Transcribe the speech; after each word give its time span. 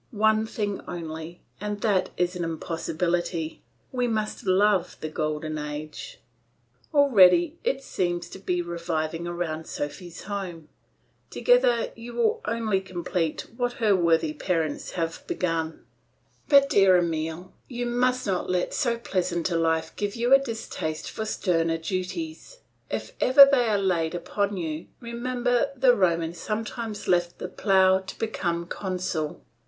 One 0.17 0.47
thing 0.47 0.81
only, 0.87 1.41
and 1.59 1.81
that 1.81 2.09
is 2.17 2.35
an 2.35 2.43
impossibility; 2.43 3.61
we 3.91 4.07
must 4.07 4.47
love 4.47 4.97
the 4.99 5.09
golden 5.09 5.59
age. 5.59 6.17
"Already 6.91 7.59
it 7.63 7.83
seems 7.83 8.27
to 8.29 8.39
be 8.39 8.63
reviving 8.63 9.27
around 9.27 9.67
Sophy's 9.67 10.23
home; 10.23 10.69
together 11.29 11.91
you 11.95 12.15
will 12.15 12.41
only 12.45 12.81
complete 12.81 13.41
what 13.55 13.73
her 13.73 13.95
worthy 13.95 14.33
parents 14.33 14.93
have 14.93 15.21
begun. 15.27 15.85
But, 16.49 16.67
dear 16.67 16.97
Emile, 16.97 17.53
you 17.67 17.85
must 17.85 18.25
not 18.25 18.49
let 18.49 18.73
so 18.73 18.97
pleasant 18.97 19.51
a 19.51 19.55
life 19.55 19.95
give 19.97 20.15
you 20.15 20.33
a 20.33 20.39
distaste 20.39 21.11
for 21.11 21.25
sterner 21.25 21.77
duties, 21.77 22.57
if 22.89 23.13
every 23.21 23.45
they 23.51 23.67
are 23.69 23.77
laid 23.77 24.15
upon 24.15 24.57
you; 24.57 24.87
remember 24.99 25.59
that 25.75 25.81
the 25.81 25.95
Romans 25.95 26.39
sometimes 26.39 27.07
left 27.07 27.37
the 27.37 27.47
plough 27.47 27.99
to 27.99 28.17
become 28.17 28.65
consul. 28.65 29.43